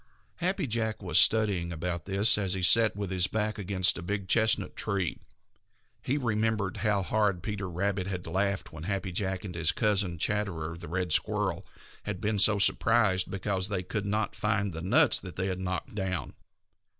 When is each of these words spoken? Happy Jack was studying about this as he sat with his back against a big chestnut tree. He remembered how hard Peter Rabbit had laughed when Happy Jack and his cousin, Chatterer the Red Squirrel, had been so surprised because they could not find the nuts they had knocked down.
Happy 0.37 0.65
Jack 0.65 1.03
was 1.03 1.19
studying 1.19 1.71
about 1.71 2.05
this 2.05 2.35
as 2.35 2.55
he 2.55 2.63
sat 2.63 2.95
with 2.95 3.11
his 3.11 3.27
back 3.27 3.59
against 3.59 3.99
a 3.99 4.01
big 4.01 4.27
chestnut 4.27 4.75
tree. 4.75 5.19
He 6.01 6.17
remembered 6.17 6.77
how 6.77 7.03
hard 7.03 7.43
Peter 7.43 7.69
Rabbit 7.69 8.07
had 8.07 8.25
laughed 8.25 8.73
when 8.73 8.85
Happy 8.85 9.11
Jack 9.11 9.45
and 9.45 9.53
his 9.53 9.71
cousin, 9.71 10.17
Chatterer 10.17 10.75
the 10.75 10.87
Red 10.87 11.13
Squirrel, 11.13 11.67
had 12.01 12.19
been 12.19 12.39
so 12.39 12.57
surprised 12.57 13.29
because 13.29 13.67
they 13.67 13.83
could 13.83 14.07
not 14.07 14.35
find 14.35 14.73
the 14.73 14.81
nuts 14.81 15.19
they 15.19 15.45
had 15.45 15.59
knocked 15.59 15.93
down. 15.93 16.33